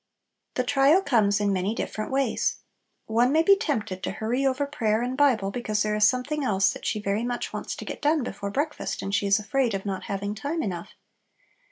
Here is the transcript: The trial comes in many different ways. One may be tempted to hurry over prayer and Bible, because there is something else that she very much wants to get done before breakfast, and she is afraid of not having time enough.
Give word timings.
The 0.55 0.63
trial 0.63 1.03
comes 1.03 1.39
in 1.39 1.53
many 1.53 1.75
different 1.75 2.09
ways. 2.09 2.55
One 3.05 3.31
may 3.31 3.43
be 3.43 3.55
tempted 3.55 4.01
to 4.01 4.09
hurry 4.13 4.47
over 4.47 4.65
prayer 4.65 5.03
and 5.03 5.15
Bible, 5.15 5.51
because 5.51 5.83
there 5.83 5.93
is 5.93 6.07
something 6.07 6.43
else 6.43 6.73
that 6.73 6.87
she 6.87 6.99
very 6.99 7.23
much 7.23 7.53
wants 7.53 7.75
to 7.75 7.85
get 7.85 8.01
done 8.01 8.23
before 8.23 8.49
breakfast, 8.49 9.03
and 9.03 9.13
she 9.13 9.27
is 9.27 9.37
afraid 9.37 9.75
of 9.75 9.85
not 9.85 10.05
having 10.05 10.33
time 10.33 10.63
enough. 10.63 10.95